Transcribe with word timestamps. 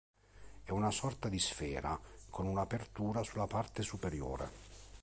È 0.63 0.71
una 0.71 0.89
sorta 0.89 1.29
di 1.29 1.37
sfera 1.37 1.95
con 2.31 2.47
una 2.47 2.61
apertura 2.61 3.21
sulla 3.21 3.45
parte 3.45 3.83
superiore. 3.83 4.49